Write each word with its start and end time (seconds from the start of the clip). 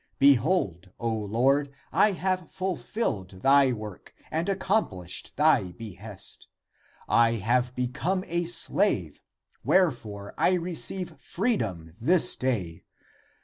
Behold, 0.17 0.89
O 0.99 1.13
Lord, 1.13 1.71
I 1.91 2.13
have 2.13 2.49
ful 2.49 2.75
filled 2.75 3.41
thy 3.41 3.71
work 3.71 4.15
and 4.31 4.49
accomplished 4.49 5.35
thy 5.37 5.73
behest. 5.73 6.47
I 7.07 7.33
have 7.33 7.75
become 7.75 8.23
a 8.25 8.45
slave, 8.45 9.21
wherefore 9.63 10.33
I 10.39 10.53
receive 10.53 11.19
freedom 11.21 11.93
this 12.01 12.35
day. 12.35 12.83